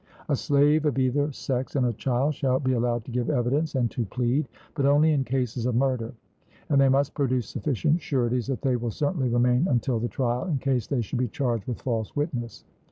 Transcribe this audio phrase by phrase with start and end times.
[0.29, 3.91] A slave of either sex and a child shall be allowed to give evidence and
[3.91, 6.15] to plead, but only in cases of murder;
[6.69, 10.57] and they must produce sufficient sureties that they will certainly remain until the trial, in
[10.57, 12.65] case they should be charged with false witness.